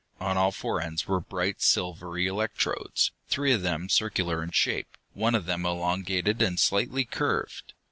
[0.19, 5.35] On all four ends were bright silvery electrodes, three of them circular in shape, one
[5.35, 7.75] of them elongated and slightly curved.